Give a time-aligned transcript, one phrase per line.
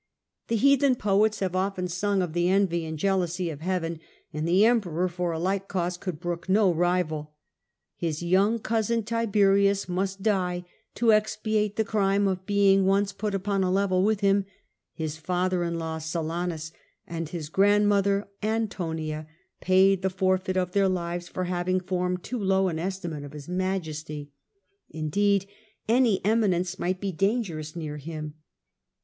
[0.47, 3.99] The heathen poets have often sung of the envy and jealousy of heaven;
[4.33, 7.35] and the Emperor for a like cause could brook no rival.
[7.95, 12.45] His young cousin no rival d iberuis must die to expiate the crime of greatness,
[12.47, 14.45] being oncc piit upon a level with him;
[14.91, 16.71] his falher in law, Silanus,
[17.05, 19.27] and his grandmother, Antonia,
[19.59, 23.47] paid the forfeit of their lives for having formed too low an estimate of his
[23.47, 24.31] majesty.
[24.89, 25.45] Indeed,
[25.87, 28.33] any eminence might be dangerous near him.